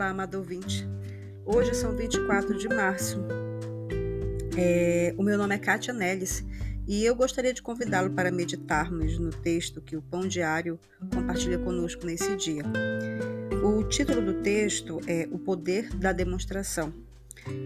amado 0.00 0.36
ouvinte. 0.36 0.88
Hoje 1.44 1.74
são 1.74 1.94
24 1.94 2.56
de 2.56 2.68
março. 2.68 3.18
É, 4.56 5.14
o 5.18 5.22
meu 5.22 5.36
nome 5.36 5.54
é 5.54 5.58
Kátia 5.58 5.92
Nellis 5.92 6.44
e 6.86 7.04
eu 7.04 7.14
gostaria 7.14 7.52
de 7.52 7.60
convidá-lo 7.60 8.10
para 8.10 8.30
meditarmos 8.30 9.18
no 9.18 9.30
texto 9.30 9.80
que 9.80 9.96
o 9.96 10.02
Pão 10.02 10.26
Diário 10.26 10.78
compartilha 11.14 11.58
conosco 11.58 12.06
nesse 12.06 12.34
dia. 12.36 12.64
O 13.62 13.84
título 13.84 14.22
do 14.22 14.42
texto 14.42 15.00
é 15.06 15.28
O 15.30 15.38
Poder 15.38 15.94
da 15.96 16.12
Demonstração 16.12 16.92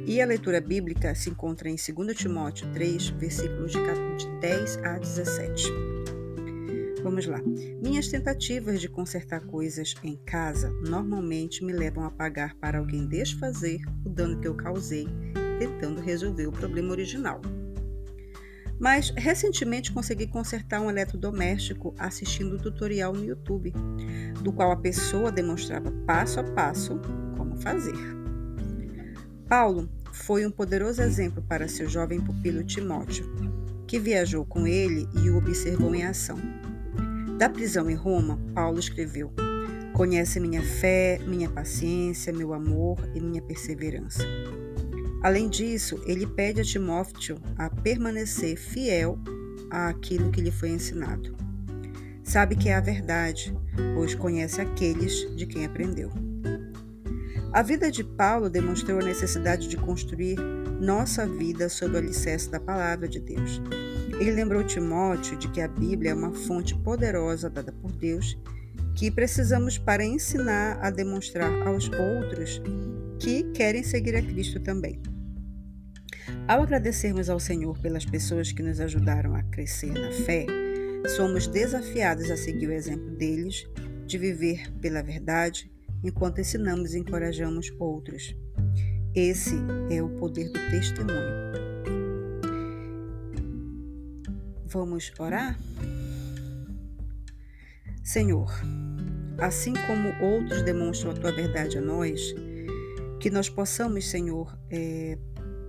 e 0.07 0.21
a 0.21 0.27
leitura 0.27 0.61
bíblica 0.61 1.15
se 1.15 1.31
encontra 1.31 1.69
em 1.69 1.77
2 1.77 2.17
Timóteo 2.17 2.67
3, 2.73 3.09
versículos 3.11 3.73
de 3.73 4.27
10 4.41 4.79
a 4.79 4.99
17. 4.99 5.96
Vamos 7.07 7.25
lá. 7.25 7.41
Minhas 7.81 8.09
tentativas 8.09 8.81
de 8.81 8.89
consertar 8.89 9.39
coisas 9.47 9.95
em 10.03 10.17
casa 10.27 10.71
normalmente 10.89 11.65
me 11.65 11.73
levam 11.73 12.03
a 12.03 12.11
pagar 12.11 12.57
para 12.57 12.79
alguém 12.79 13.07
desfazer 13.07 13.81
o 14.05 14.09
dano 14.09 14.41
que 14.41 14.49
eu 14.49 14.57
causei, 14.57 15.07
tentando 15.57 16.01
resolver 16.01 16.49
o 16.49 16.53
problema 16.53 16.91
original. 16.91 17.41
Mas 18.81 19.11
recentemente 19.11 19.93
consegui 19.93 20.27
consertar 20.27 20.81
um 20.81 20.91
eletrodoméstico 20.91 21.95
assistindo 21.97 22.57
um 22.57 22.59
tutorial 22.59 23.13
no 23.13 23.25
YouTube, 23.25 23.73
do 24.43 24.53
qual 24.53 24.73
a 24.73 24.77
pessoa 24.77 25.31
demonstrava 25.31 25.93
passo 26.09 26.41
a 26.41 26.43
passo 26.43 27.01
como 27.37 27.57
fazer. 27.57 27.95
Paulo 29.49 29.89
foi 30.13 30.45
um 30.45 30.51
poderoso 30.51 31.01
exemplo 31.03 31.41
para 31.41 31.69
seu 31.69 31.89
jovem 31.89 32.21
pupilo 32.21 32.65
Timóteo, 32.65 33.33
que 33.87 33.97
viajou 33.97 34.45
com 34.45 34.67
ele 34.67 35.09
e 35.23 35.31
o 35.31 35.39
observou 35.39 35.95
em 35.95 36.05
ação. 36.05 36.37
Da 37.39 37.51
prisão 37.51 37.91
em 37.91 37.95
Roma, 37.95 38.41
Paulo 38.55 38.79
escreveu: 38.79 39.31
Conhece 39.93 40.41
minha 40.41 40.63
fé, 40.63 41.21
minha 41.27 41.51
paciência, 41.51 42.33
meu 42.33 42.55
amor 42.55 42.99
e 43.15 43.21
minha 43.21 43.43
perseverança. 43.43 44.23
Além 45.23 45.49
disso, 45.49 46.03
ele 46.07 46.27
pede 46.27 46.63
a 46.63 46.65
Timóteo 46.65 47.37
a 47.59 47.69
permanecer 47.69 48.57
fiel 48.57 49.19
àquilo 49.71 50.31
que 50.31 50.41
lhe 50.41 50.51
foi 50.51 50.71
ensinado. 50.71 51.37
Sabe 52.25 52.57
que 52.57 52.71
é 52.71 52.75
a 52.75 52.81
verdade, 52.81 53.55
pois 53.95 54.15
conhece 54.15 54.61
aqueles 54.61 55.35
de 55.37 55.47
quem 55.47 55.67
aprendeu. 55.67 56.11
A 57.53 57.63
vida 57.63 57.91
de 57.91 58.03
Paulo 58.03 58.49
demonstrou 58.49 58.99
a 59.01 59.05
necessidade 59.05 59.69
de 59.69 59.77
construir 59.77 60.37
nossa 60.81 61.27
vida 61.27 61.69
sob 61.69 61.95
o 61.95 61.99
alicerce 61.99 62.51
da 62.51 62.61
palavra 62.61 63.09
de 63.09 63.21
Deus. 63.21 63.61
Ele 64.19 64.31
lembrou 64.31 64.65
Timóteo 64.65 65.37
de 65.37 65.49
que 65.49 65.61
a 65.61 65.69
Bíblia 65.69 66.13
é 66.13 66.15
uma 66.15 66.33
fonte 66.33 66.75
poderosa 66.75 67.51
dada 67.51 67.71
por 67.71 67.93
Deus 67.93 68.37
que 68.95 69.11
precisamos 69.11 69.77
para 69.77 70.03
ensinar 70.03 70.79
a 70.81 70.91
demonstrar 70.91 71.53
aos 71.67 71.91
outros 71.91 72.63
que 73.21 73.43
querem 73.53 73.83
seguir 73.83 74.17
a 74.17 74.23
Cristo 74.23 74.59
também. 74.59 75.01
Ao 76.49 76.63
agradecermos 76.63 77.29
ao 77.29 77.39
Senhor 77.39 77.79
pelas 77.79 78.07
pessoas 78.07 78.53
que 78.53 78.63
nos 78.63 78.81
ajudaram 78.81 79.35
a 79.35 79.43
crescer 79.43 79.93
na 79.93 80.11
fé, 80.11 80.47
somos 81.15 81.47
desafiados 81.47 82.31
a 82.31 82.37
seguir 82.37 82.69
o 82.69 82.73
exemplo 82.73 83.11
deles, 83.11 83.67
de 84.07 84.17
viver 84.17 84.73
pela 84.81 85.03
verdade, 85.03 85.71
enquanto 86.03 86.41
ensinamos 86.41 86.95
e 86.95 86.99
encorajamos 86.99 87.71
outros. 87.79 88.35
Esse 89.15 89.57
é 89.91 90.03
o 90.03 90.09
poder 90.09 90.49
do 90.49 90.71
testemunho. 90.71 91.66
Vamos 94.69 95.13
orar? 95.19 95.57
Senhor, 98.03 98.51
assim 99.39 99.73
como 99.87 100.09
outros 100.25 100.63
demonstram 100.63 101.13
a 101.13 101.15
tua 101.15 101.31
verdade 101.31 101.79
a 101.79 101.81
nós, 101.81 102.35
que 103.21 103.31
nós 103.31 103.49
possamos, 103.49 104.09
Senhor, 104.09 104.59
é, 104.69 105.17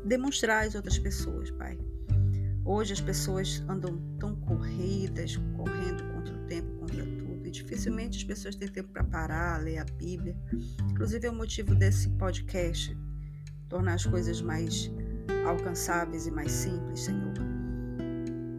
demonstrar 0.03 0.65
às 0.65 0.73
outras 0.73 0.97
pessoas, 0.97 1.51
Pai. 1.51 1.77
Hoje 2.65 2.93
as 2.93 3.01
pessoas 3.01 3.63
andam 3.69 3.97
tão 4.19 4.35
corridas, 4.35 5.37
correndo 5.55 6.03
contra 6.13 6.33
o 6.35 6.47
tempo, 6.47 6.67
contra 6.79 7.05
tudo, 7.05 7.47
e 7.47 7.51
dificilmente 7.51 8.17
as 8.17 8.23
pessoas 8.23 8.55
têm 8.55 8.67
tempo 8.67 8.89
para 8.89 9.03
parar, 9.03 9.61
ler 9.61 9.77
a 9.77 9.85
Bíblia. 9.85 10.35
Inclusive 10.89 11.27
é 11.27 11.29
o 11.29 11.35
motivo 11.35 11.75
desse 11.75 12.09
podcast, 12.09 12.97
tornar 13.69 13.93
as 13.93 14.05
coisas 14.05 14.41
mais 14.41 14.91
alcançáveis 15.45 16.25
e 16.25 16.31
mais 16.31 16.51
simples, 16.51 17.01
Senhor. 17.01 17.56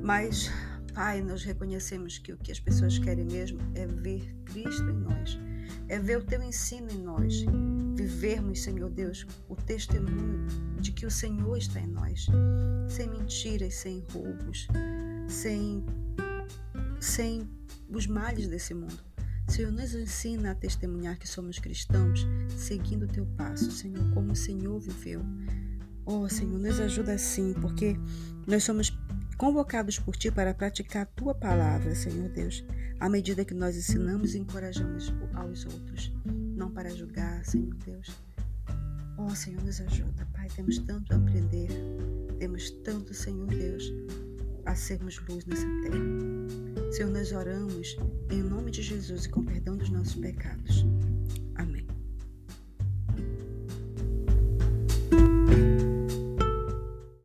Mas, 0.08 0.50
Pai, 0.94 1.20
nós 1.20 1.44
reconhecemos 1.44 2.16
que 2.16 2.32
o 2.32 2.38
que 2.38 2.50
as 2.50 2.58
pessoas 2.58 2.98
querem 2.98 3.26
mesmo 3.26 3.60
é 3.74 3.86
ver 3.86 4.34
Cristo 4.46 4.88
em 4.88 5.00
nós, 5.00 5.38
é 5.86 5.98
ver 5.98 6.16
o 6.16 6.24
teu 6.24 6.42
ensino 6.42 6.90
em 6.90 7.02
nós, 7.02 7.44
vivermos, 7.94 8.62
Senhor 8.62 8.88
Deus, 8.88 9.26
o 9.50 9.54
testemunho 9.54 10.46
de 10.80 10.92
que 10.92 11.04
o 11.04 11.10
Senhor 11.10 11.58
está 11.58 11.78
em 11.80 11.88
nós, 11.88 12.24
sem 12.88 13.06
mentiras, 13.06 13.74
sem 13.74 14.02
roubos, 14.10 14.66
sem, 15.28 15.84
sem 16.98 17.46
os 17.90 18.06
males 18.06 18.48
desse 18.48 18.72
mundo. 18.72 19.04
Senhor, 19.46 19.70
nos 19.70 19.94
ensina 19.94 20.52
a 20.52 20.54
testemunhar 20.54 21.18
que 21.18 21.28
somos 21.28 21.58
cristãos, 21.58 22.26
seguindo 22.56 23.02
o 23.02 23.08
teu 23.08 23.26
passo, 23.36 23.70
Senhor, 23.70 24.10
como 24.14 24.32
o 24.32 24.36
Senhor 24.36 24.80
viveu. 24.80 25.20
Oh, 26.06 26.26
Senhor, 26.30 26.58
nos 26.58 26.80
ajuda 26.80 27.12
assim, 27.12 27.52
porque 27.60 27.94
nós 28.46 28.64
somos 28.64 28.90
convocados 29.38 30.00
por 30.00 30.16
Ti 30.16 30.32
para 30.32 30.52
praticar 30.52 31.02
a 31.02 31.06
Tua 31.06 31.32
palavra, 31.32 31.94
Senhor 31.94 32.28
Deus, 32.28 32.64
à 32.98 33.08
medida 33.08 33.44
que 33.44 33.54
nós 33.54 33.76
ensinamos 33.76 34.34
e 34.34 34.38
encorajamos 34.38 35.14
aos 35.32 35.64
outros, 35.64 36.12
não 36.56 36.70
para 36.72 36.90
julgar, 36.90 37.44
Senhor 37.44 37.72
Deus. 37.86 38.10
Oh, 39.16 39.30
Senhor, 39.30 39.62
nos 39.62 39.80
ajuda, 39.80 40.26
Pai, 40.32 40.48
temos 40.54 40.78
tanto 40.80 41.12
a 41.12 41.16
aprender, 41.16 41.68
temos 42.38 42.70
tanto, 42.82 43.14
Senhor 43.14 43.46
Deus, 43.46 43.92
a 44.66 44.74
sermos 44.74 45.18
luz 45.28 45.46
nessa 45.46 45.66
terra. 45.82 46.92
Senhor, 46.92 47.10
nós 47.10 47.32
oramos 47.32 47.96
em 48.30 48.42
nome 48.42 48.72
de 48.72 48.82
Jesus 48.82 49.24
e 49.24 49.28
com 49.28 49.44
perdão 49.44 49.76
dos 49.76 49.90
nossos 49.90 50.16
pecados. 50.16 50.84